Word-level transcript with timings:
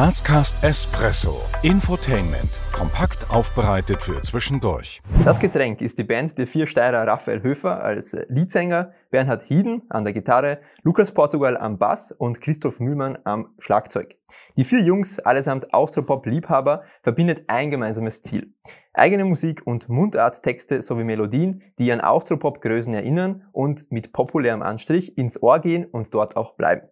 Grazcast 0.00 0.64
Espresso. 0.64 1.42
Infotainment. 1.62 2.48
Kompakt 2.72 3.30
aufbereitet 3.30 4.00
für 4.00 4.22
zwischendurch. 4.22 5.02
Das 5.26 5.38
Getränk 5.38 5.82
ist 5.82 5.98
die 5.98 6.04
Band 6.04 6.38
der 6.38 6.46
vier 6.46 6.66
Steirer 6.66 7.06
Raphael 7.06 7.42
Höfer 7.42 7.84
als 7.84 8.16
Leadsänger, 8.28 8.94
Bernhard 9.10 9.42
Hieden 9.42 9.82
an 9.90 10.04
der 10.04 10.14
Gitarre, 10.14 10.60
Lukas 10.84 11.12
Portugal 11.12 11.58
am 11.58 11.76
Bass 11.76 12.12
und 12.12 12.40
Christoph 12.40 12.80
Mühlmann 12.80 13.18
am 13.24 13.48
Schlagzeug. 13.58 14.16
Die 14.56 14.64
vier 14.64 14.80
Jungs, 14.80 15.18
allesamt 15.18 15.74
Austropop-Liebhaber, 15.74 16.82
verbindet 17.02 17.44
ein 17.48 17.70
gemeinsames 17.70 18.22
Ziel. 18.22 18.54
Eigene 18.94 19.26
Musik 19.26 19.66
und 19.66 19.90
Mundarttexte 19.90 20.80
sowie 20.80 21.04
Melodien, 21.04 21.60
die 21.78 21.92
an 21.92 22.00
Austropop-Größen 22.00 22.94
erinnern 22.94 23.50
und 23.52 23.92
mit 23.92 24.14
populärem 24.14 24.62
Anstrich 24.62 25.18
ins 25.18 25.42
Ohr 25.42 25.58
gehen 25.58 25.84
und 25.84 26.14
dort 26.14 26.36
auch 26.36 26.54
bleiben. 26.54 26.88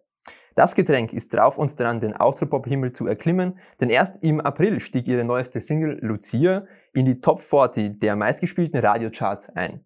Das 0.55 0.75
Getränk 0.75 1.13
ist 1.13 1.33
drauf 1.33 1.57
und 1.57 1.79
dran, 1.79 2.01
den 2.01 2.15
Austropop-Himmel 2.15 2.91
zu 2.91 3.07
erklimmen, 3.07 3.59
denn 3.79 3.89
erst 3.89 4.21
im 4.23 4.41
April 4.41 4.81
stieg 4.81 5.07
ihre 5.07 5.23
neueste 5.23 5.61
Single 5.61 5.99
Lucia 6.01 6.65
in 6.93 7.05
die 7.05 7.21
Top 7.21 7.41
40 7.41 7.99
der 7.99 8.15
meistgespielten 8.15 8.79
Radiocharts 8.79 9.49
ein. 9.49 9.85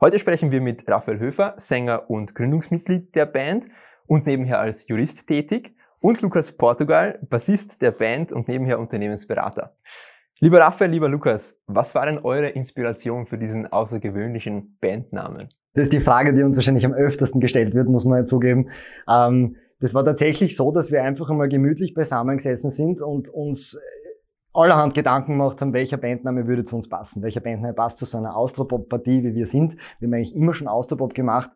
Heute 0.00 0.18
sprechen 0.18 0.50
wir 0.50 0.60
mit 0.60 0.88
Raphael 0.88 1.18
Höfer, 1.18 1.54
Sänger 1.56 2.08
und 2.08 2.34
Gründungsmitglied 2.34 3.14
der 3.14 3.26
Band 3.26 3.66
und 4.06 4.26
nebenher 4.26 4.60
als 4.60 4.86
Jurist 4.88 5.26
tätig, 5.26 5.74
und 6.00 6.22
Lukas 6.22 6.52
Portugal, 6.52 7.18
Bassist 7.28 7.82
der 7.82 7.90
Band 7.90 8.32
und 8.32 8.48
nebenher 8.48 8.78
Unternehmensberater. 8.78 9.76
Lieber 10.40 10.60
Raphael, 10.60 10.90
lieber 10.90 11.08
Lukas, 11.08 11.60
was 11.66 11.94
war 11.94 12.06
denn 12.06 12.18
eure 12.18 12.50
Inspiration 12.50 13.26
für 13.26 13.38
diesen 13.38 13.66
außergewöhnlichen 13.66 14.78
Bandnamen? 14.80 15.48
Das 15.74 15.84
ist 15.84 15.92
die 15.92 16.00
Frage, 16.00 16.32
die 16.32 16.42
uns 16.42 16.56
wahrscheinlich 16.56 16.86
am 16.86 16.92
öftersten 16.92 17.40
gestellt 17.40 17.74
wird, 17.74 17.88
muss 17.88 18.04
man 18.04 18.20
ja 18.20 18.24
zugeben. 18.24 18.70
Ähm, 19.08 19.56
das 19.80 19.94
war 19.94 20.04
tatsächlich 20.04 20.56
so, 20.56 20.72
dass 20.72 20.90
wir 20.90 21.02
einfach 21.02 21.30
einmal 21.30 21.48
gemütlich 21.48 21.94
beisammengesessen 21.94 22.70
sind 22.70 23.00
und 23.00 23.28
uns 23.28 23.78
allerhand 24.52 24.94
Gedanken 24.94 25.32
gemacht 25.32 25.60
haben, 25.60 25.72
welcher 25.72 25.96
Bandname 25.96 26.46
würde 26.46 26.64
zu 26.64 26.76
uns 26.76 26.88
passen, 26.88 27.22
welcher 27.22 27.40
Bandname 27.40 27.74
passt 27.74 27.98
zu 27.98 28.04
so 28.04 28.18
einer 28.18 28.36
Austropop-Partie, 28.36 29.22
wie 29.22 29.34
wir 29.34 29.46
sind. 29.46 29.76
Wir 30.00 30.08
haben 30.08 30.14
eigentlich 30.14 30.34
immer 30.34 30.54
schon 30.54 30.68
Austropop 30.68 31.14
gemacht. 31.14 31.50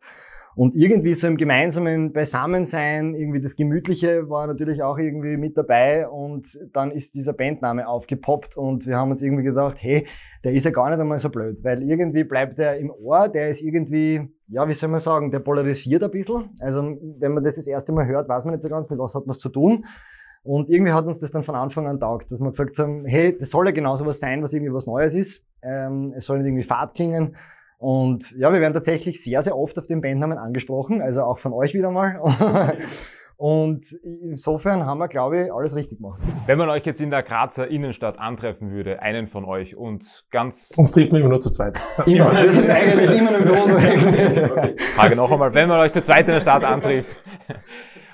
Und 0.54 0.74
irgendwie 0.74 1.14
so 1.14 1.26
im 1.26 1.36
gemeinsamen 1.38 2.12
Beisammensein, 2.12 3.14
irgendwie 3.14 3.40
das 3.40 3.56
Gemütliche 3.56 4.28
war 4.28 4.46
natürlich 4.46 4.82
auch 4.82 4.98
irgendwie 4.98 5.38
mit 5.38 5.56
dabei 5.56 6.06
und 6.06 6.58
dann 6.72 6.90
ist 6.90 7.14
dieser 7.14 7.32
Bandname 7.32 7.88
aufgepoppt 7.88 8.56
und 8.56 8.86
wir 8.86 8.98
haben 8.98 9.10
uns 9.10 9.22
irgendwie 9.22 9.44
gedacht, 9.44 9.78
hey, 9.80 10.06
der 10.44 10.52
ist 10.52 10.64
ja 10.64 10.70
gar 10.70 10.90
nicht 10.90 11.00
einmal 11.00 11.18
so 11.18 11.30
blöd, 11.30 11.64
weil 11.64 11.82
irgendwie 11.82 12.24
bleibt 12.24 12.58
er 12.58 12.76
im 12.76 12.90
Ohr, 12.90 13.28
der 13.28 13.48
ist 13.48 13.62
irgendwie, 13.62 14.28
ja, 14.48 14.68
wie 14.68 14.74
soll 14.74 14.90
man 14.90 15.00
sagen, 15.00 15.30
der 15.30 15.38
polarisiert 15.38 16.02
ein 16.02 16.10
bisschen. 16.10 16.50
Also 16.60 16.98
wenn 17.18 17.32
man 17.32 17.42
das 17.42 17.56
das 17.56 17.66
erste 17.66 17.92
Mal 17.92 18.06
hört, 18.06 18.28
weiß 18.28 18.44
man 18.44 18.54
nicht 18.54 18.62
so 18.62 18.68
ganz, 18.68 18.90
mit 18.90 18.98
was 18.98 19.14
hat 19.14 19.26
man 19.26 19.38
zu 19.38 19.48
tun. 19.48 19.86
Und 20.44 20.68
irgendwie 20.68 20.92
hat 20.92 21.06
uns 21.06 21.20
das 21.20 21.30
dann 21.30 21.44
von 21.44 21.54
Anfang 21.54 21.86
an 21.86 22.00
taugt, 22.00 22.30
dass 22.30 22.40
wir 22.40 22.50
gesagt 22.50 22.76
haben, 22.78 23.06
hey, 23.06 23.36
das 23.38 23.50
soll 23.50 23.66
ja 23.66 23.72
genauso 23.72 24.04
was 24.04 24.18
sein, 24.18 24.42
was 24.42 24.52
irgendwie 24.52 24.74
was 24.74 24.86
Neues 24.86 25.14
ist. 25.14 25.44
Ähm, 25.62 26.12
es 26.16 26.26
soll 26.26 26.38
nicht 26.38 26.48
irgendwie 26.48 26.64
Fahrt 26.64 26.94
klingen. 26.94 27.36
Und 27.82 28.30
ja, 28.38 28.52
wir 28.52 28.60
werden 28.60 28.74
tatsächlich 28.74 29.24
sehr, 29.24 29.42
sehr 29.42 29.58
oft 29.58 29.76
auf 29.76 29.88
den 29.88 30.02
Bandnamen 30.02 30.38
angesprochen, 30.38 31.02
also 31.02 31.22
auch 31.22 31.40
von 31.40 31.52
euch 31.52 31.74
wieder 31.74 31.90
mal. 31.90 32.20
Und 33.36 33.90
insofern 34.04 34.86
haben 34.86 34.98
wir, 34.98 35.08
glaube 35.08 35.46
ich, 35.46 35.52
alles 35.52 35.74
richtig 35.74 35.98
gemacht. 35.98 36.20
Wenn 36.46 36.58
man 36.58 36.70
euch 36.70 36.86
jetzt 36.86 37.00
in 37.00 37.10
der 37.10 37.24
Grazer 37.24 37.66
Innenstadt 37.66 38.20
antreffen 38.20 38.70
würde, 38.70 39.02
einen 39.02 39.26
von 39.26 39.44
euch 39.44 39.76
und 39.76 40.26
ganz... 40.30 40.72
Uns 40.76 40.92
trifft 40.92 41.10
man 41.10 41.22
immer 41.22 41.30
nur 41.30 41.40
zu 41.40 41.50
zweit. 41.50 41.74
Immer, 42.06 42.30
wir 42.30 42.52
sind 42.52 42.70
eigentlich 42.70 43.18
immer 43.18 43.36
im 43.36 43.44
Büro. 43.46 44.76
Frage 44.94 45.16
noch 45.16 45.32
einmal, 45.32 45.52
wenn 45.52 45.68
man 45.68 45.80
euch 45.80 45.92
zu 45.92 46.04
zweit 46.04 46.28
in 46.28 46.34
der 46.34 46.40
Stadt 46.40 46.62
antrifft 46.62 47.20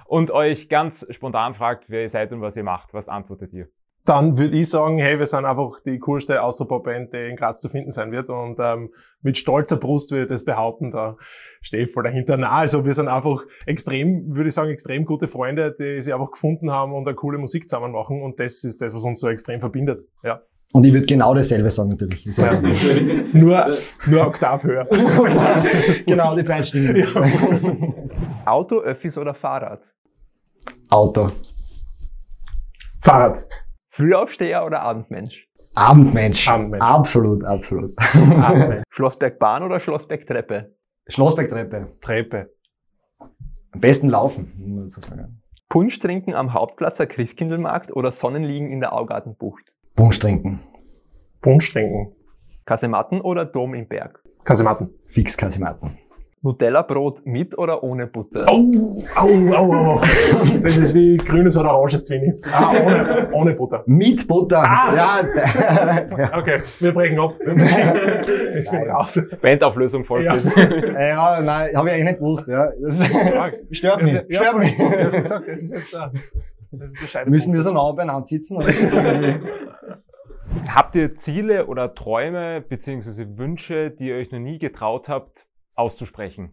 und 0.06 0.30
euch 0.30 0.70
ganz 0.70 1.06
spontan 1.10 1.52
fragt, 1.52 1.90
wer 1.90 2.00
ihr 2.00 2.08
seid 2.08 2.32
und 2.32 2.40
was 2.40 2.56
ihr 2.56 2.64
macht, 2.64 2.94
was 2.94 3.10
antwortet 3.10 3.52
ihr? 3.52 3.68
Dann 4.04 4.38
würde 4.38 4.56
ich 4.56 4.70
sagen, 4.70 4.98
hey, 4.98 5.18
wir 5.18 5.26
sind 5.26 5.44
einfach 5.44 5.80
die 5.84 5.98
coolste 5.98 6.42
Austropop-Band, 6.42 7.12
die 7.12 7.28
in 7.28 7.36
Graz 7.36 7.60
zu 7.60 7.68
finden 7.68 7.90
sein 7.90 8.10
wird. 8.10 8.30
Und 8.30 8.56
ähm, 8.58 8.90
mit 9.20 9.36
stolzer 9.36 9.76
Brust 9.76 10.10
würde 10.10 10.22
ich 10.24 10.28
das 10.28 10.44
behaupten, 10.44 10.90
da 10.90 11.16
stehe 11.60 11.84
ich 11.84 11.92
voll 11.92 12.04
dahinter. 12.04 12.36
Na, 12.36 12.50
also 12.50 12.84
wir 12.84 12.94
sind 12.94 13.08
einfach 13.08 13.42
extrem, 13.66 14.34
würde 14.34 14.48
ich 14.48 14.54
sagen, 14.54 14.70
extrem 14.70 15.04
gute 15.04 15.28
Freunde, 15.28 15.74
die 15.78 16.00
sich 16.00 16.14
einfach 16.14 16.30
gefunden 16.30 16.70
haben 16.70 16.92
und 16.94 17.06
eine 17.06 17.14
coole 17.16 17.38
Musik 17.38 17.68
zusammen 17.68 17.92
machen. 17.92 18.22
Und 18.22 18.40
das 18.40 18.64
ist 18.64 18.80
das, 18.80 18.94
was 18.94 19.04
uns 19.04 19.20
so 19.20 19.28
extrem 19.28 19.60
verbindet. 19.60 20.06
Ja. 20.22 20.40
Und 20.72 20.84
ich 20.84 20.92
würde 20.92 21.06
genau 21.06 21.34
dasselbe 21.34 21.70
sagen 21.70 21.90
natürlich. 21.90 22.24
Ja. 22.24 22.60
nur, 23.32 23.76
nur 24.06 24.26
Oktav 24.26 24.64
höher. 24.64 24.86
genau, 26.06 26.36
die 26.36 26.44
zwei 26.44 26.62
Stimmen. 26.62 26.96
Ja. 26.96 28.46
Auto, 28.46 28.80
Öffis 28.80 29.16
oder 29.16 29.34
Fahrrad? 29.34 29.82
Auto. 30.90 31.30
Fahrrad. 33.00 33.44
Frühaufsteher 33.98 34.64
oder 34.64 34.82
Abendmensch? 34.82 35.48
Abendmensch. 35.74 36.46
Abendmensch. 36.46 36.84
Absolut, 36.84 37.42
absolut. 37.42 37.98
Abendmensch. 37.98 38.84
Schlossbergbahn 38.90 39.64
oder 39.64 39.80
Schlossbergtreppe? 39.80 40.72
Schlossbergtreppe. 41.08 41.96
Treppe. 42.00 42.54
Am 43.18 43.80
besten 43.80 44.08
laufen, 44.08 44.52
muss 44.56 44.68
man 44.68 44.90
so 44.90 45.00
sagen. 45.00 45.42
Punsch 45.68 45.98
trinken 45.98 46.36
am 46.36 46.54
Hauptplatz 46.54 46.98
der 46.98 47.08
Christkindlmarkt 47.08 47.90
oder 47.92 48.12
Sonnenliegen 48.12 48.70
in 48.70 48.78
der 48.78 48.92
Augartenbucht? 48.92 49.64
Punsch 49.96 50.20
trinken. 50.20 50.60
Punsch 51.40 51.72
trinken. 51.72 52.12
Kasematten 52.66 53.20
oder 53.20 53.46
Dom 53.46 53.74
im 53.74 53.88
Berg? 53.88 54.22
Kasematten. 54.44 54.90
Fix 55.08 55.36
Kasematten. 55.36 55.98
Nutella-Brot 56.42 57.26
mit 57.26 57.58
oder 57.58 57.82
ohne 57.82 58.06
Butter? 58.06 58.46
Au, 58.48 59.02
au, 59.16 59.54
au, 59.54 59.74
au. 59.74 60.00
Das 60.62 60.76
ist 60.76 60.94
wie 60.94 61.16
grünes 61.16 61.56
oder 61.56 61.74
oranges 61.76 62.04
Zwinni. 62.04 62.32
Ah, 62.52 62.72
ohne, 62.84 63.28
ohne 63.32 63.54
Butter. 63.54 63.82
Mit 63.86 64.26
Butter. 64.28 64.62
Ah. 64.62 64.94
Ja. 64.94 65.20
Okay, 66.38 66.60
wir 66.80 66.92
brechen 66.94 67.18
ab. 67.18 67.34
Ich 67.44 68.70
bin 68.70 68.90
raus. 68.90 69.20
Bandauflösung 69.40 70.04
folgt 70.04 70.26
Ja. 70.26 70.34
jetzt. 70.36 70.50
ja, 70.56 71.40
nein, 71.40 71.74
habe 71.76 71.88
ich 71.88 71.94
eigentlich 71.94 72.04
nicht 72.04 72.18
gewusst. 72.18 72.46
Ja. 72.48 72.70
Das 72.80 73.02
stört 73.72 74.02
mich. 74.02 74.14
Ja, 74.28 74.42
Stört 74.44 74.58
mich. 74.58 74.76
Gesagt, 74.78 75.48
das 75.48 75.62
ist 75.62 75.72
jetzt 75.72 75.92
da. 75.94 76.12
Das 76.70 76.92
ist 76.92 77.14
der. 77.14 77.28
Müssen 77.28 77.52
wir 77.54 77.62
so 77.62 77.72
nah 77.72 77.90
beieinander 77.92 78.24
sitzen? 78.26 78.58
Habt 80.68 80.96
ihr 80.96 81.14
Ziele 81.14 81.66
oder 81.66 81.94
Träume 81.94 82.60
beziehungsweise 82.66 83.38
Wünsche, 83.38 83.90
die 83.90 84.08
ihr 84.08 84.16
euch 84.16 84.30
noch 84.32 84.38
nie 84.38 84.58
getraut 84.58 85.08
habt, 85.08 85.46
auszusprechen? 85.78 86.50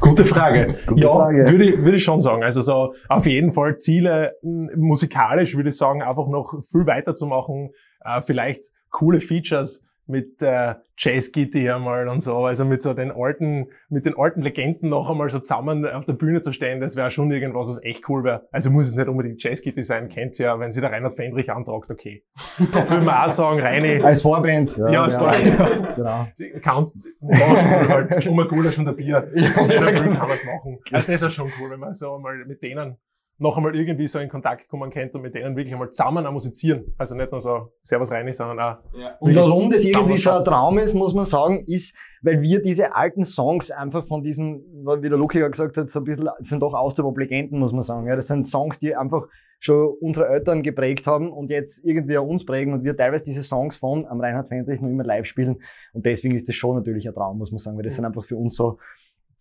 Gute 0.00 0.24
Frage. 0.24 0.74
Gute 0.86 1.02
ja, 1.02 1.12
Frage. 1.12 1.48
Würde, 1.50 1.64
ich- 1.64 1.78
würde 1.78 1.96
ich 1.96 2.04
schon 2.04 2.20
sagen. 2.20 2.42
Also 2.42 2.62
so 2.62 2.94
auf 3.08 3.26
jeden 3.26 3.52
Fall 3.52 3.76
Ziele 3.76 4.34
m, 4.42 4.68
musikalisch 4.76 5.56
würde 5.56 5.70
ich 5.70 5.76
sagen, 5.76 6.02
einfach 6.02 6.28
noch 6.28 6.60
viel 6.62 6.86
weiterzumachen. 6.86 7.70
Äh, 8.04 8.22
vielleicht 8.22 8.64
coole 8.90 9.20
Features 9.20 9.84
mit 10.06 10.42
äh, 10.42 10.74
Jazz 10.96 11.32
Kitty 11.32 11.68
einmal 11.70 12.08
und 12.08 12.20
so. 12.20 12.36
Also 12.38 12.64
mit 12.64 12.82
so 12.82 12.94
den 12.94 13.10
alten, 13.10 13.68
mit 13.88 14.06
den 14.06 14.16
alten 14.16 14.42
Legenden 14.42 14.88
noch 14.88 15.10
einmal 15.10 15.28
so 15.30 15.38
zusammen 15.38 15.86
auf 15.86 16.04
der 16.04 16.12
Bühne 16.14 16.40
zu 16.40 16.52
stehen, 16.52 16.80
das 16.80 16.96
wäre 16.96 17.10
schon 17.10 17.30
irgendwas, 17.30 17.68
was 17.68 17.82
echt 17.82 18.08
cool 18.08 18.24
wäre. 18.24 18.46
Also 18.52 18.70
muss 18.70 18.88
es 18.88 18.94
nicht 18.94 19.08
unbedingt 19.08 19.42
Jazz 19.42 19.62
Kitty 19.62 19.82
sein, 19.82 20.08
kennt's 20.08 20.38
ja, 20.38 20.58
wenn 20.58 20.70
sie 20.70 20.80
der 20.80 20.92
Reinhard 20.92 21.14
Fendrich 21.14 21.50
antragt, 21.50 21.90
okay. 21.90 22.24
Würde 22.58 23.04
man 23.04 23.14
auch 23.14 23.28
sagen, 23.28 23.60
Reini, 23.60 24.00
Als 24.02 24.22
Vorband. 24.22 24.76
Ja, 24.76 25.04
als 25.04 25.16
Vorband. 25.16 25.96
Genau. 25.96 26.28
kannst, 26.62 26.96
machst 27.20 27.64
du 27.64 27.88
halt 27.88 28.26
um 28.26 28.38
ein 28.38 28.48
Gulasch 28.48 28.78
und 28.78 28.88
ein 28.88 28.96
Bier. 28.96 29.28
Ja, 29.34 29.46
Ja, 29.46 29.66
ja, 29.66 29.92
kann 29.92 30.04
genau. 30.04 30.20
man 30.20 30.30
es 30.30 30.44
machen. 30.44 30.78
Also 30.90 31.12
das 31.12 31.20
wäre 31.20 31.30
schon 31.30 31.52
cool, 31.60 31.70
wenn 31.70 31.80
man 31.80 31.94
so 31.94 32.18
mal 32.18 32.44
mit 32.46 32.62
denen 32.62 32.96
noch 33.38 33.56
einmal 33.56 33.76
irgendwie 33.76 34.06
so 34.06 34.18
in 34.18 34.28
Kontakt 34.28 34.68
kommen 34.68 34.90
könnte 34.90 35.18
und 35.18 35.22
mit 35.22 35.34
denen 35.34 35.56
wirklich 35.56 35.74
einmal 35.74 35.90
zusammen 35.90 36.24
auch 36.26 36.32
musizieren. 36.32 36.94
Also 36.96 37.14
nicht 37.14 37.30
nur 37.30 37.40
so 37.40 37.72
Servus 37.82 38.10
rein, 38.10 38.32
sondern 38.32 38.58
auch 38.58 38.78
Und 39.20 39.36
warum 39.36 39.70
das 39.70 39.84
irgendwie 39.84 40.16
so 40.16 40.30
ein. 40.30 40.44
Traum 40.44 40.78
ist, 40.78 40.94
muss 40.94 41.12
man 41.12 41.26
sagen, 41.26 41.64
ist, 41.66 41.94
weil 42.22 42.40
wir 42.40 42.62
diese 42.62 42.94
alten 42.94 43.24
Songs 43.24 43.70
einfach 43.70 44.06
von 44.06 44.22
diesen, 44.22 44.64
wie 45.02 45.08
der 45.08 45.18
Luki 45.18 45.38
ja 45.38 45.48
gesagt 45.48 45.76
hat, 45.76 45.90
so 45.90 46.00
ein 46.00 46.04
bisschen, 46.04 46.28
sind 46.38 46.60
doch 46.60 46.72
Austropop-Legenden, 46.72 47.58
muss 47.58 47.72
man 47.72 47.82
sagen. 47.82 48.06
Ja, 48.06 48.16
das 48.16 48.28
sind 48.28 48.48
Songs, 48.48 48.78
die 48.78 48.96
einfach 48.96 49.26
schon 49.60 49.94
unsere 50.00 50.28
Eltern 50.28 50.62
geprägt 50.62 51.06
haben 51.06 51.30
und 51.30 51.50
jetzt 51.50 51.84
irgendwie 51.84 52.16
auch 52.18 52.26
uns 52.26 52.44
prägen 52.44 52.72
und 52.72 52.84
wir 52.84 52.96
teilweise 52.96 53.24
diese 53.24 53.42
Songs 53.42 53.76
von 53.76 54.06
am 54.06 54.20
Reinhard 54.20 54.48
Fendrich 54.48 54.80
noch 54.80 54.88
immer 54.88 55.04
live 55.04 55.26
spielen. 55.26 55.60
Und 55.92 56.06
deswegen 56.06 56.36
ist 56.36 56.48
das 56.48 56.54
schon 56.54 56.76
natürlich 56.76 57.06
ein 57.06 57.14
Traum, 57.14 57.38
muss 57.38 57.50
man 57.50 57.58
sagen, 57.58 57.76
weil 57.76 57.84
das 57.84 57.94
sind 57.94 58.04
einfach 58.04 58.24
für 58.24 58.36
uns 58.36 58.54
so, 58.54 58.78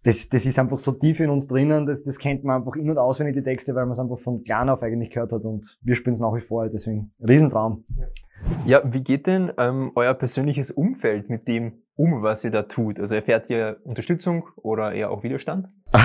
das, 0.06 0.30
das 0.30 0.46
ist 0.46 0.60
einfach 0.60 0.78
so 0.78 0.92
tief 0.92 1.20
in 1.20 1.32
uns 1.32 1.48
drinnen, 1.48 1.88
das, 1.88 2.04
das 2.04 2.20
kennt 2.20 2.44
man 2.44 2.58
einfach 2.58 2.76
in- 2.76 2.90
und 2.90 2.98
auswendig, 3.00 3.36
die 3.36 3.44
Texte, 3.44 3.74
weil 3.74 3.86
man 3.86 3.94
es 3.94 4.00
einfach 4.00 4.20
von 4.20 4.44
klein 4.44 4.70
auf 4.70 4.84
eigentlich 4.84 5.10
gehört 5.10 5.32
hat 5.32 5.44
und 5.44 5.80
wir 5.82 5.96
spielen 5.96 6.14
es 6.14 6.20
nach 6.20 6.34
wie 6.36 6.42
vor, 6.42 6.70
deswegen 6.70 7.12
Riesentraum. 7.28 7.84
Ja, 8.66 8.82
wie 8.86 9.02
geht 9.02 9.26
denn 9.26 9.52
ähm, 9.58 9.92
euer 9.96 10.14
persönliches 10.14 10.70
Umfeld 10.70 11.30
mit 11.30 11.48
dem 11.48 11.82
um, 11.96 12.22
was 12.22 12.44
ihr 12.44 12.52
da 12.52 12.64
tut? 12.64 13.00
Also 13.00 13.16
erfährt 13.16 13.50
ihr 13.50 13.78
Unterstützung 13.84 14.48
oder 14.58 14.92
eher 14.94 15.10
auch 15.10 15.24
Widerstand? 15.24 15.70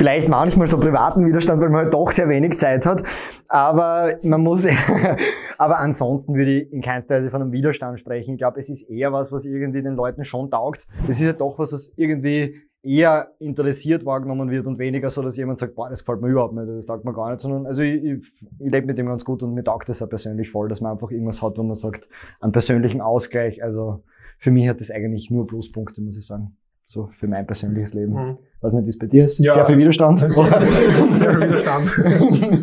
vielleicht 0.00 0.28
manchmal 0.28 0.66
so 0.66 0.78
privaten 0.78 1.26
Widerstand, 1.26 1.60
weil 1.60 1.68
man 1.68 1.84
halt 1.84 1.92
doch 1.92 2.10
sehr 2.10 2.26
wenig 2.28 2.56
Zeit 2.56 2.86
hat. 2.86 3.02
Aber 3.48 4.14
man 4.22 4.40
muss, 4.40 4.66
aber 5.58 5.78
ansonsten 5.78 6.34
würde 6.34 6.60
ich 6.60 6.72
in 6.72 6.80
keinster 6.80 7.16
Weise 7.16 7.30
von 7.30 7.42
einem 7.42 7.52
Widerstand 7.52 8.00
sprechen. 8.00 8.32
Ich 8.32 8.38
glaube, 8.38 8.60
es 8.60 8.70
ist 8.70 8.88
eher 8.88 9.12
was, 9.12 9.30
was 9.30 9.44
irgendwie 9.44 9.82
den 9.82 9.96
Leuten 9.96 10.24
schon 10.24 10.50
taugt. 10.50 10.86
Das 11.06 11.16
ist 11.16 11.26
ja 11.26 11.34
doch 11.34 11.58
was, 11.58 11.74
was 11.74 11.92
irgendwie 11.96 12.62
eher 12.82 13.32
interessiert 13.38 14.06
wahrgenommen 14.06 14.50
wird 14.50 14.66
und 14.66 14.78
weniger 14.78 15.10
so, 15.10 15.22
dass 15.22 15.36
jemand 15.36 15.58
sagt, 15.58 15.74
boah, 15.74 15.90
das 15.90 16.00
gefällt 16.00 16.22
mir 16.22 16.28
überhaupt 16.28 16.54
nicht, 16.54 16.68
das 16.68 16.86
taugt 16.86 17.04
mir 17.04 17.12
gar 17.12 17.30
nicht, 17.30 17.40
sondern 17.40 17.66
also 17.66 17.82
ich, 17.82 18.02
ich, 18.02 18.22
ich 18.58 18.70
lebe 18.72 18.86
mit 18.86 18.96
dem 18.96 19.06
ganz 19.06 19.24
gut 19.24 19.42
und 19.42 19.54
mir 19.54 19.64
taugt 19.64 19.88
das 19.88 20.00
auch 20.00 20.08
persönlich 20.08 20.50
voll, 20.50 20.68
dass 20.68 20.80
man 20.80 20.92
einfach 20.92 21.10
irgendwas 21.10 21.42
hat, 21.42 21.58
wo 21.58 21.62
man 21.62 21.76
sagt, 21.76 22.08
einen 22.40 22.52
persönlichen 22.52 23.00
Ausgleich. 23.00 23.62
Also 23.62 24.02
für 24.38 24.50
mich 24.50 24.68
hat 24.68 24.80
das 24.80 24.90
eigentlich 24.90 25.30
nur 25.30 25.46
Pluspunkte, 25.46 26.00
muss 26.00 26.16
ich 26.16 26.26
sagen. 26.26 26.56
So 26.92 27.08
für 27.12 27.28
mein 27.28 27.46
persönliches 27.46 27.94
Leben. 27.94 28.14
Mhm. 28.14 28.38
Weiß 28.62 28.72
nicht, 28.72 28.84
wie 28.84 28.88
es 28.88 28.98
bei 28.98 29.06
dir 29.06 29.24
ist. 29.24 29.38
Ja. 29.38 29.54
Sehr 29.54 29.66
viel 29.66 29.78
Widerstand. 29.78 30.18
Sehr, 30.18 30.32
sehr 30.32 31.32
viel 31.34 31.40
Widerstand. 31.40 31.86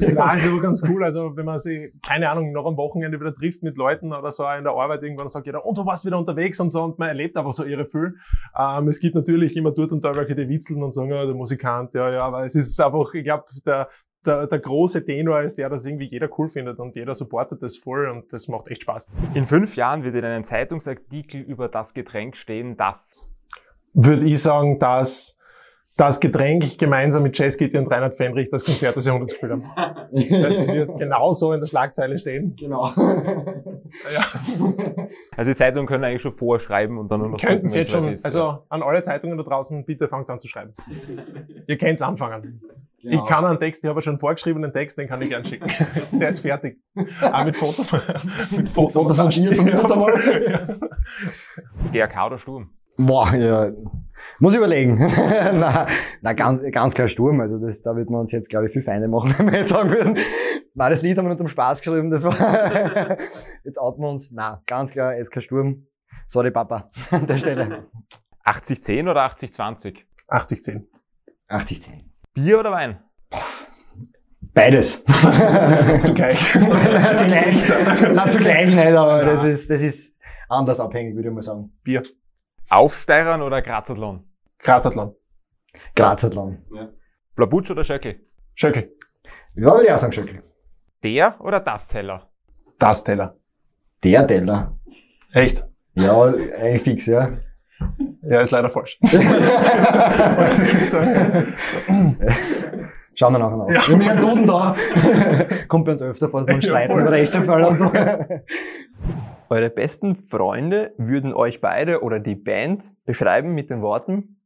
Nein, 0.16 0.38
ist 0.38 0.48
aber 0.50 0.62
ganz 0.62 0.84
cool. 0.84 1.02
Also, 1.02 1.38
wenn 1.38 1.46
man 1.46 1.60
sich, 1.60 1.94
keine 2.06 2.30
Ahnung, 2.30 2.52
noch 2.52 2.66
am 2.66 2.76
Wochenende 2.76 3.22
wieder 3.22 3.34
trifft 3.34 3.64
mit 3.64 3.78
Leuten 3.78 4.12
oder 4.12 4.30
so 4.30 4.44
in 4.58 4.66
der 4.66 4.74
Arbeit 4.74 5.02
irgendwann 5.02 5.30
sagt 5.30 5.46
jeder, 5.46 5.66
und 5.66 5.78
du 5.78 5.86
warst 5.86 6.04
wieder 6.04 6.18
unterwegs 6.18 6.60
und 6.60 6.72
so, 6.72 6.84
und 6.84 7.00
man 7.00 7.08
erlebt 7.08 7.38
aber 7.38 7.54
so 7.54 7.64
ihre 7.64 7.86
viel. 7.86 8.16
Ähm, 8.60 8.90
es 8.90 9.00
gibt 9.00 9.16
natürlich 9.16 9.56
immer 9.56 9.72
dort 9.72 9.94
und 9.94 10.04
da 10.04 10.14
welche, 10.14 10.36
die 10.36 10.50
witzeln 10.50 10.84
und 10.84 10.94
sagen, 10.94 11.10
ja, 11.10 11.26
der 11.26 11.34
Musikant, 11.34 11.94
ja, 11.94 12.12
ja, 12.12 12.26
aber 12.26 12.44
es 12.44 12.54
ist 12.56 12.78
einfach, 12.82 13.14
ich 13.14 13.24
glaube, 13.24 13.46
der, 13.66 13.88
der, 14.26 14.48
der 14.48 14.60
große 14.60 15.06
Tenor 15.06 15.44
ist 15.44 15.58
der, 15.58 15.70
dass 15.70 15.86
irgendwie 15.86 16.10
jeder 16.10 16.28
cool 16.38 16.50
findet 16.50 16.80
und 16.80 16.98
jeder 16.98 17.16
supportet 17.16 17.64
das 17.64 17.78
voll 17.78 18.10
und 18.10 18.34
das 18.34 18.50
macht 18.50 18.68
echt 18.68 18.82
Spaß. 18.82 19.08
In 19.36 19.46
fünf 19.46 19.78
Jahren 19.78 20.04
wird 20.04 20.16
in 20.16 20.26
einem 20.26 20.44
Zeitungsartikel 20.44 21.40
über 21.40 21.70
das 21.70 21.94
Getränk 21.94 22.36
stehen, 22.36 22.76
das. 22.76 23.30
Würde 24.00 24.26
ich 24.26 24.42
sagen, 24.42 24.78
dass 24.78 25.38
das 25.96 26.20
Getränk 26.20 26.78
gemeinsam 26.78 27.24
mit 27.24 27.36
Jazz 27.36 27.58
Kitty 27.58 27.76
und 27.80 27.88
Reinhard 27.88 28.14
Fendrich 28.14 28.50
das 28.52 28.64
Konzert 28.64 28.96
des 28.96 29.08
Jahrhunderts 29.08 29.34
gespielt 29.34 29.54
haben. 29.54 29.64
Das 30.44 30.68
wird 30.68 30.96
genauso 31.00 31.52
in 31.54 31.60
der 31.60 31.66
Schlagzeile 31.66 32.16
stehen. 32.20 32.56
genau. 32.56 32.92
Ja. 34.14 34.24
Also 35.36 35.50
die 35.52 35.56
Zeitungen 35.56 35.88
können 35.88 36.04
eigentlich 36.04 36.22
schon 36.22 36.32
vorschreiben 36.34 37.00
und 37.00 37.10
dann 37.12 37.22
nur 37.22 37.30
noch 37.30 37.40
Könnten 37.40 37.68
Sie 37.68 37.80
jetzt 37.80 37.90
schon, 37.90 38.10
ist. 38.10 38.26
also 38.26 38.60
an 38.70 38.84
alle 38.84 39.02
Zeitungen 39.02 39.36
da 39.40 39.44
draußen, 39.44 39.84
bitte 39.86 40.08
fangt 40.08 40.30
an 40.30 40.40
zu 40.40 40.48
schreiben. 40.48 40.76
Ihr 41.68 41.78
könnt's 41.80 42.04
anfangen. 42.04 42.62
Genau. 43.02 43.24
Ich 43.24 43.30
kann 43.30 43.46
einen 43.46 43.60
Text, 43.60 43.84
ich 43.84 43.90
habe 43.90 44.02
schon 44.04 44.14
einen 44.14 44.20
vorgeschriebenen 44.20 44.72
Text, 44.74 45.00
den 45.00 45.08
kann 45.08 45.20
ich 45.24 45.30
gern 45.30 45.46
schicken. 45.46 45.68
Der 46.20 46.30
ist 46.30 46.42
fertig. 46.42 46.80
Auch 47.22 47.44
mit 47.44 47.56
Foto. 47.58 47.84
mit 48.56 48.70
Foto, 48.70 49.04
Foto 49.04 49.16
von 49.16 49.30
dir 49.32 49.54
zumindest 49.56 49.92
einmal. 49.92 50.14
GRK 51.92 52.26
oder 52.28 52.38
Sturm? 52.38 52.70
Boah, 52.98 53.34
ja. 53.36 53.72
Muss 54.40 54.54
ich 54.54 54.58
überlegen. 54.58 54.98
na, 55.54 55.88
na 56.22 56.34
ganz, 56.34 56.62
ganz 56.72 56.94
klar 56.94 57.08
Sturm. 57.08 57.40
Also 57.40 57.58
das, 57.60 57.82
da 57.82 57.96
wird 57.96 58.10
man 58.10 58.22
uns 58.22 58.32
jetzt, 58.32 58.50
glaube 58.50 58.68
ich, 58.68 58.74
viel 58.74 58.82
Feinde 58.82 59.08
machen, 59.08 59.34
wenn 59.38 59.52
wir 59.52 59.60
jetzt 59.60 59.70
sagen 59.70 59.90
würden. 59.92 60.18
Na, 60.74 60.90
das 60.90 61.02
Lied 61.02 61.18
haben 61.18 61.26
wir 61.26 61.30
nur 61.30 61.38
zum 61.38 61.48
Spaß 61.48 61.80
geschrieben. 61.82 62.12
Das 62.12 62.24
war 62.24 63.18
jetzt 63.64 63.80
outen 63.80 64.02
wir 64.04 64.10
uns. 64.10 64.30
Na, 64.32 64.62
ganz 64.66 64.92
klar 64.92 65.14
SK 65.24 65.42
Sturm. 65.42 65.88
Sorry, 66.28 66.52
Papa, 66.52 66.92
an 67.12 67.26
der 67.26 67.38
Stelle. 67.38 67.86
80-10 68.46 69.10
oder 69.10 69.26
80-20? 69.26 69.96
80-10. 70.30 70.84
80, 71.48 71.84
10. 71.84 72.12
Bier 72.34 72.60
oder 72.60 72.72
Wein? 72.72 73.00
Beides. 74.54 75.04
Zugleich. 76.02 76.40
Zugleich. 76.54 77.66
Na, 78.14 78.30
zugleich 78.30 78.68
nicht, 78.76 78.88
aber 78.88 79.24
Ja. 79.24 79.34
das 79.36 79.44
ist, 79.44 79.70
das 79.70 79.82
ist 79.82 80.18
anders 80.50 80.80
abhängig, 80.80 81.16
würde 81.16 81.30
ich 81.30 81.34
mal 81.36 81.42
sagen. 81.44 81.72
Bier. 81.84 82.02
Aufsteirern 82.70 83.42
oder 83.42 83.62
Grazathlon? 83.62 84.24
Grazathlon. 84.60 85.16
Grazathlon. 85.96 86.58
Blabutsch 87.36 87.72
oder 87.72 87.84
Schöckel? 87.84 88.20
Schöckel. 88.56 88.92
Ja, 89.56 89.74
würde 89.74 89.86
ich 89.86 89.92
auch 89.92 89.98
sagen, 89.98 90.14
Schöckel. 90.14 90.44
Der 91.04 91.40
oder 91.40 91.60
das 91.60 91.88
Teller? 91.88 92.30
Das 92.80 93.04
Teller. 93.04 93.36
Der 94.04 94.28
Teller. 94.28 94.78
Echt? 95.32 95.66
Ja, 95.94 96.24
eigentlich 96.24 96.84
fix, 96.84 97.06
ja. 97.06 97.38
Ja, 98.22 98.42
ist 98.42 98.52
leider 98.52 98.70
falsch. 98.70 99.00
Schauen 103.18 103.34
wir 103.34 103.40
nachher 103.40 103.58
nach. 103.58 103.68
Ja. 103.68 103.88
Wir 103.88 103.94
haben 103.96 104.02
ja 104.02 104.12
einen 104.12 104.22
Duden 104.22 104.48
da. 104.48 104.76
Kommt 105.68 105.86
bei 105.86 105.94
uns 105.94 106.02
öfter 106.04 106.30
vor, 106.30 106.42
dass 106.42 106.48
wir 106.50 106.56
uns 106.56 106.66
streiten 106.66 107.00
über 107.00 107.12
Rechtefälle 107.12 107.68
und 107.68 107.78
so. 107.80 107.92
Eure 109.50 109.70
besten 109.72 110.16
Freunde 110.16 110.94
würden 110.98 111.34
euch 111.34 111.60
beide 111.60 112.04
oder 112.04 112.20
die 112.20 112.36
Band 112.36 112.92
beschreiben 113.06 113.56
mit 113.56 113.72
den 113.72 113.82
Worten 113.82 114.38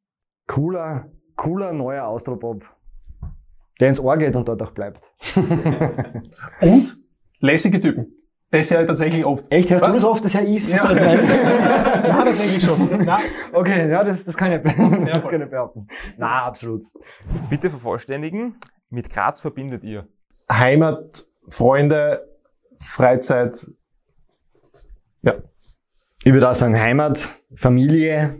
Cooler, 0.47 1.09
cooler 1.35 1.73
neuer 1.73 2.05
Austropop. 2.05 2.63
Der 3.79 3.89
ins 3.89 3.99
Ohr 3.99 4.15
geht 4.17 4.35
und 4.35 4.47
dort 4.47 4.61
auch 4.61 4.71
bleibt. 4.71 5.01
Und 6.61 6.97
lässige 7.39 7.79
Typen. 7.79 8.13
Das 8.51 8.69
ja 8.69 8.83
tatsächlich 8.83 9.25
oft. 9.25 9.49
Echt, 9.49 9.69
hörst 9.69 9.81
du 9.81 9.87
Was? 9.87 9.95
das 9.95 10.03
oft, 10.03 10.25
das 10.25 10.33
Herr 10.33 10.45
ist? 10.45 10.71
Ja. 10.73 10.93
Nein, 10.93 12.25
tatsächlich 12.25 12.63
schon. 12.63 13.05
Nein. 13.05 13.21
Okay, 13.53 13.89
ja, 13.89 14.03
das, 14.03 14.25
das 14.25 14.35
kann 14.35 14.51
ich, 14.51 14.61
das 14.61 14.75
kann 14.75 15.41
ich 15.41 15.49
behaupten. 15.49 15.87
Na, 16.17 16.43
absolut. 16.43 16.85
Bitte 17.49 17.69
vervollständigen. 17.69 18.55
Mit 18.89 19.09
Graz 19.09 19.39
verbindet 19.39 19.85
ihr. 19.85 20.05
Heimat, 20.51 21.23
Freunde, 21.47 22.27
Freizeit. 22.77 23.65
Ja. 25.21 25.35
Ich 26.23 26.33
würde 26.33 26.49
auch 26.49 26.53
sagen 26.53 26.77
Heimat, 26.77 27.29
Familie, 27.55 28.37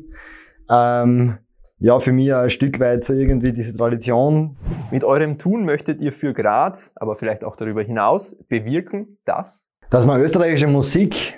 ähm, 0.70 1.38
ja, 1.80 2.00
für 2.00 2.12
mich 2.12 2.34
ein 2.34 2.50
Stück 2.50 2.82
weit 2.82 3.06
so 3.06 3.14
irgendwie 3.14 3.54
diese 3.54 3.76
Tradition. 3.76 4.58
Mit 4.92 5.06
eurem 5.06 5.38
Tun 5.38 5.64
möchtet 5.64 6.02
ihr 6.02 6.12
für 6.12 6.34
Graz, 6.34 6.92
aber 6.96 7.16
vielleicht 7.16 7.46
auch 7.46 7.56
darüber 7.56 7.82
hinaus, 7.82 8.36
bewirken, 8.50 9.18
dass 9.24 9.66
dass 9.92 10.06
man 10.06 10.22
österreichische 10.22 10.68
Musik 10.68 11.38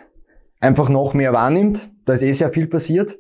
einfach 0.60 0.88
noch 0.88 1.14
mehr 1.16 1.34
wahrnimmt. 1.34 1.90
Da 2.06 2.14
ist 2.14 2.22
eh 2.22 2.32
sehr 2.32 2.52
viel 2.52 2.68
passiert 2.68 3.18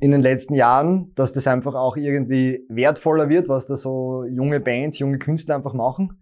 in 0.00 0.10
den 0.10 0.20
letzten 0.20 0.54
Jahren, 0.54 1.14
dass 1.14 1.32
das 1.32 1.46
einfach 1.46 1.74
auch 1.74 1.96
irgendwie 1.96 2.66
wertvoller 2.68 3.28
wird, 3.28 3.48
was 3.48 3.66
da 3.66 3.76
so 3.76 4.24
junge 4.24 4.58
Bands, 4.58 4.98
junge 4.98 5.18
Künstler 5.18 5.54
einfach 5.54 5.72
machen. 5.72 6.20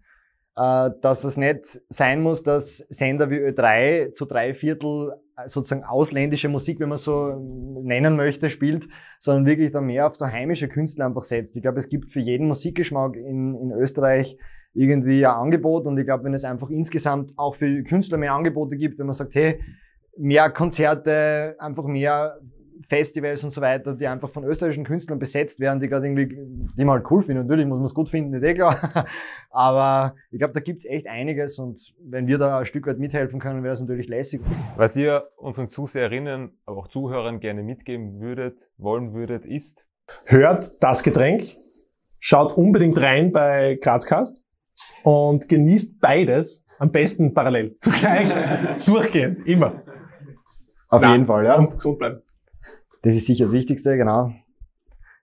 Äh, 0.55 0.91
dass 1.01 1.23
es 1.23 1.37
nicht 1.37 1.81
sein 1.89 2.21
muss, 2.21 2.43
dass 2.43 2.77
Sender 2.89 3.31
wie 3.31 3.37
Ö3 3.37 4.11
zu 4.11 4.25
drei 4.25 4.53
Viertel 4.53 5.13
äh, 5.37 5.49
sozusagen 5.49 5.83
ausländische 5.83 6.49
Musik, 6.49 6.79
wenn 6.79 6.89
man 6.89 6.99
so 6.99 7.33
nennen 7.83 8.15
möchte, 8.15 8.51
spielt, 8.51 8.87
sondern 9.19 9.47
wirklich 9.47 9.71
da 9.71 9.81
mehr 9.81 10.05
auf 10.05 10.17
so 10.17 10.27
heimische 10.27 10.67
Künstler 10.67 11.07
einfach 11.07 11.23
setzt. 11.23 11.55
Ich 11.55 11.63
glaube, 11.63 11.79
es 11.79 11.89
gibt 11.89 12.11
für 12.11 12.19
jeden 12.19 12.47
Musikgeschmack 12.47 13.15
in, 13.15 13.55
in 13.55 13.71
Österreich 13.71 14.37
irgendwie 14.73 15.25
ein 15.25 15.33
Angebot 15.33 15.85
und 15.85 15.97
ich 15.97 16.05
glaube, 16.05 16.23
wenn 16.23 16.33
es 16.33 16.43
einfach 16.43 16.69
insgesamt 16.69 17.33
auch 17.37 17.55
für 17.55 17.83
Künstler 17.83 18.17
mehr 18.17 18.33
Angebote 18.33 18.77
gibt, 18.77 18.99
wenn 18.99 19.05
man 19.05 19.13
sagt, 19.13 19.35
hey, 19.35 19.59
mehr 20.17 20.49
Konzerte, 20.49 21.55
einfach 21.59 21.85
mehr 21.85 22.39
Festivals 22.87 23.43
und 23.43 23.51
so 23.51 23.61
weiter, 23.61 23.95
die 23.95 24.07
einfach 24.07 24.29
von 24.29 24.43
österreichischen 24.43 24.83
Künstlern 24.83 25.19
besetzt 25.19 25.59
werden, 25.59 25.79
die 25.79 25.87
gerade 25.87 26.07
irgendwie, 26.07 26.27
die 26.27 26.83
man 26.83 26.95
halt 26.95 27.11
cool 27.11 27.21
finden. 27.21 27.43
Natürlich 27.43 27.65
muss 27.65 27.77
man 27.77 27.85
es 27.85 27.93
gut 27.93 28.09
finden, 28.09 28.33
ist 28.33 28.43
eh 28.43 28.53
klar. 28.53 29.05
Aber 29.49 30.15
ich 30.29 30.39
glaube, 30.39 30.53
da 30.53 30.59
gibt's 30.59 30.83
echt 30.83 31.07
einiges 31.07 31.57
und 31.57 31.93
wenn 32.03 32.27
wir 32.27 32.37
da 32.37 32.59
ein 32.59 32.65
Stück 32.65 32.87
weit 32.87 32.99
mithelfen 32.99 33.39
können, 33.39 33.63
wäre 33.63 33.73
es 33.73 33.79
natürlich 33.79 34.09
lässig. 34.09 34.41
Was 34.75 34.97
ihr 34.97 35.29
unseren 35.37 35.67
Zuseherinnen, 35.67 36.51
aber 36.65 36.79
auch 36.79 36.87
Zuhörern 36.87 37.39
gerne 37.39 37.63
mitgeben 37.63 38.19
würdet, 38.19 38.69
wollen 38.77 39.13
würdet, 39.13 39.45
ist, 39.45 39.85
Hört 40.25 40.81
das 40.83 41.03
Getränk, 41.03 41.43
schaut 42.19 42.55
unbedingt 42.55 42.99
rein 42.99 43.31
bei 43.31 43.77
Grazcast 43.81 44.43
und 45.03 45.47
genießt 45.49 45.99
beides 45.99 46.65
am 46.79 46.91
besten 46.91 47.33
parallel. 47.33 47.77
Zugleich, 47.81 48.33
durchgehend, 48.85 49.45
immer. 49.47 49.83
Auf 50.89 51.01
Na, 51.01 51.13
jeden 51.13 51.25
Fall, 51.25 51.45
ja. 51.45 51.55
Und 51.55 51.71
gesund 51.71 51.99
bleiben. 51.99 52.21
Das 53.03 53.15
ist 53.15 53.25
sicher 53.25 53.45
das 53.45 53.53
Wichtigste, 53.53 53.97
genau. 53.97 54.33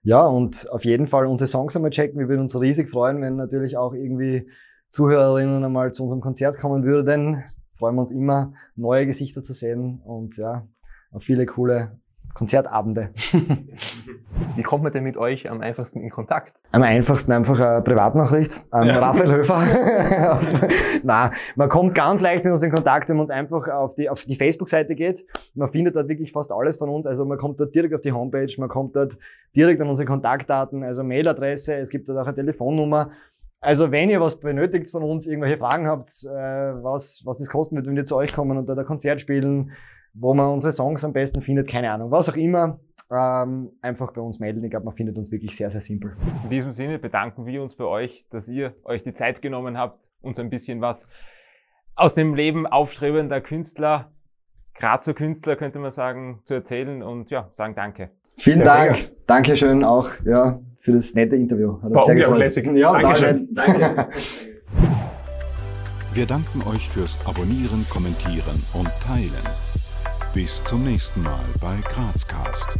Ja, 0.01 0.25
und 0.25 0.69
auf 0.71 0.85
jeden 0.85 1.07
Fall 1.07 1.25
unsere 1.25 1.47
Songs 1.47 1.75
einmal 1.75 1.91
checken. 1.91 2.19
Wir 2.19 2.29
würden 2.29 2.41
uns 2.41 2.59
riesig 2.59 2.89
freuen, 2.89 3.21
wenn 3.21 3.35
natürlich 3.35 3.77
auch 3.77 3.93
irgendwie 3.93 4.49
Zuhörerinnen 4.91 5.63
einmal 5.63 5.93
zu 5.93 6.03
unserem 6.03 6.21
Konzert 6.21 6.57
kommen 6.57 6.83
würden. 6.83 7.43
Freuen 7.77 7.95
wir 7.95 8.01
uns 8.01 8.11
immer, 8.11 8.53
neue 8.75 9.05
Gesichter 9.05 9.43
zu 9.43 9.53
sehen 9.53 10.01
und 10.03 10.37
ja, 10.37 10.67
auf 11.11 11.23
viele 11.23 11.45
coole 11.45 11.99
Konzertabende. 12.33 13.09
wie 14.55 14.63
kommt 14.63 14.83
man 14.83 14.93
denn 14.93 15.03
mit 15.03 15.17
euch 15.17 15.49
am 15.49 15.61
einfachsten 15.61 16.01
in 16.01 16.09
Kontakt? 16.09 16.53
Am 16.71 16.83
einfachsten 16.83 17.31
einfach 17.31 17.59
eine 17.59 17.81
Privatnachricht 17.81 18.61
an 18.71 18.87
Ja. 18.87 18.99
Raphael 18.99 19.31
Höfer. 19.31 20.39
Na, 21.03 21.31
man 21.55 21.69
kommt 21.69 21.95
ganz 21.95 22.21
leicht 22.21 22.43
mit 22.43 22.53
uns 22.53 22.61
in 22.61 22.71
Kontakt, 22.71 23.09
wenn 23.09 23.17
man 23.17 23.23
uns 23.23 23.31
einfach 23.31 23.67
auf 23.67 23.95
die, 23.95 24.09
auf 24.09 24.23
die 24.25 24.35
Facebook-Seite 24.35 24.95
geht. 24.95 25.25
Man 25.55 25.69
findet 25.69 25.95
dort 25.95 26.07
wirklich 26.07 26.31
fast 26.31 26.51
alles 26.51 26.77
von 26.77 26.89
uns. 26.89 27.05
Also 27.05 27.25
man 27.25 27.37
kommt 27.37 27.59
dort 27.59 27.73
direkt 27.73 27.93
auf 27.93 28.01
die 28.01 28.11
Homepage, 28.11 28.53
man 28.57 28.69
kommt 28.69 28.95
dort 28.95 29.17
direkt 29.55 29.81
an 29.81 29.89
unsere 29.89 30.05
Kontaktdaten, 30.05 30.83
also 30.83 31.03
Mailadresse, 31.03 31.75
es 31.75 31.89
gibt 31.89 32.07
dort 32.07 32.19
auch 32.19 32.25
eine 32.27 32.35
Telefonnummer. 32.35 33.11
Also 33.61 33.91
wenn 33.91 34.09
ihr 34.09 34.21
was 34.21 34.39
benötigt 34.39 34.89
von 34.91 35.03
uns, 35.03 35.27
irgendwelche 35.27 35.57
Fragen 35.57 35.87
habt, 35.87 36.09
äh, 36.23 36.27
was, 36.27 37.21
was 37.25 37.37
das 37.37 37.49
kosten 37.49 37.75
wird, 37.75 37.87
wenn 37.87 37.95
wir 37.95 38.05
zu 38.05 38.15
euch 38.15 38.33
kommen 38.33 38.57
und 38.57 38.67
dort 38.67 38.79
ein 38.79 38.85
Konzert 38.85 39.19
spielen, 39.19 39.71
wo 40.13 40.33
man 40.33 40.49
unsere 40.49 40.71
Songs 40.71 41.03
am 41.03 41.13
besten 41.13 41.41
findet, 41.41 41.69
keine 41.69 41.91
Ahnung, 41.91 42.11
was 42.11 42.29
auch 42.29 42.35
immer, 42.35 42.79
ähm, 43.11 43.71
einfach 43.81 44.13
bei 44.13 44.21
uns 44.21 44.39
melden. 44.39 44.63
Ich 44.63 44.71
glaube, 44.71 44.85
man 44.85 44.95
findet 44.95 45.17
uns 45.17 45.31
wirklich 45.31 45.55
sehr, 45.55 45.71
sehr 45.71 45.81
simpel. 45.81 46.15
in 46.43 46.49
diesem 46.49 46.71
Sinne 46.71 46.99
bedanken 46.99 47.45
wir 47.45 47.61
uns 47.61 47.75
bei 47.75 47.85
euch, 47.85 48.25
dass 48.29 48.47
ihr 48.47 48.73
euch 48.83 49.03
die 49.03 49.13
Zeit 49.13 49.41
genommen 49.41 49.77
habt, 49.77 49.99
uns 50.21 50.39
ein 50.39 50.49
bisschen 50.49 50.81
was 50.81 51.07
aus 51.95 52.15
dem 52.15 52.35
Leben 52.35 52.65
aufstrebender 52.65 53.41
Künstler, 53.41 54.11
Grazer 54.73 55.13
Künstler 55.13 55.57
könnte 55.57 55.79
man 55.79 55.91
sagen, 55.91 56.39
zu 56.45 56.53
erzählen 56.53 57.03
und 57.03 57.29
ja, 57.31 57.49
sagen 57.51 57.75
Danke. 57.75 58.11
Vielen 58.37 58.63
Dank. 58.63 58.91
mega. 58.91 59.03
Dankeschön 59.27 59.83
auch 59.83 60.09
ja, 60.23 60.61
für 60.79 60.93
das 60.93 61.13
nette 61.13 61.35
Interview. 61.35 61.81
Hat 61.81 61.93
War 61.93 62.07
unglaublich. 62.07 62.55
Ja, 62.75 62.99
Dankeschön. 62.99 63.47
Danke. 63.51 64.09
Wir 66.13 66.25
danken 66.25 66.63
euch 66.67 66.89
fürs 66.89 67.17
Abonnieren, 67.25 67.85
Kommentieren 67.89 68.63
und 68.73 68.89
Teilen. 69.05 69.45
Bis 70.33 70.63
zum 70.63 70.83
nächsten 70.83 71.21
Mal 71.21 71.45
bei 71.61 71.77
Grazcast. 71.87 72.77